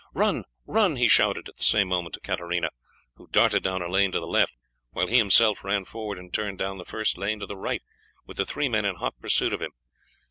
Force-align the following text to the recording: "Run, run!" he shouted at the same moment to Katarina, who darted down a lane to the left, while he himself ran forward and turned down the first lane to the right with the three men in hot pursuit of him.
"Run, 0.15 0.45
run!" 0.65 0.95
he 0.95 1.07
shouted 1.07 1.47
at 1.47 1.57
the 1.57 1.63
same 1.63 1.87
moment 1.87 2.15
to 2.15 2.19
Katarina, 2.21 2.71
who 3.17 3.27
darted 3.27 3.61
down 3.61 3.83
a 3.83 3.87
lane 3.87 4.11
to 4.13 4.19
the 4.19 4.25
left, 4.25 4.51
while 4.93 5.05
he 5.05 5.17
himself 5.17 5.63
ran 5.63 5.85
forward 5.85 6.17
and 6.17 6.33
turned 6.33 6.57
down 6.57 6.79
the 6.79 6.85
first 6.85 7.19
lane 7.19 7.39
to 7.39 7.45
the 7.45 7.55
right 7.55 7.83
with 8.25 8.37
the 8.37 8.45
three 8.47 8.67
men 8.67 8.83
in 8.83 8.95
hot 8.95 9.13
pursuit 9.21 9.53
of 9.53 9.61
him. 9.61 9.73